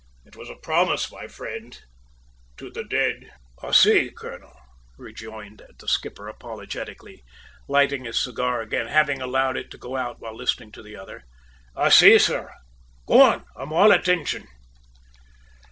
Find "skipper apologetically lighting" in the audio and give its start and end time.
5.87-8.05